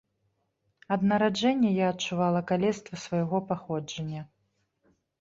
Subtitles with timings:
[0.95, 4.29] Ад нараджэння я адчувала калецтва свайго паходжання.